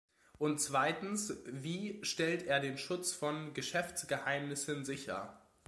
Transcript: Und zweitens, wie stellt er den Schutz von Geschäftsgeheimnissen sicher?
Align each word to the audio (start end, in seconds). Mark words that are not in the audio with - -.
Und 0.39 0.59
zweitens, 0.59 1.43
wie 1.45 1.99
stellt 2.03 2.47
er 2.47 2.59
den 2.59 2.79
Schutz 2.79 3.13
von 3.13 3.53
Geschäftsgeheimnissen 3.53 4.83
sicher? 4.83 5.39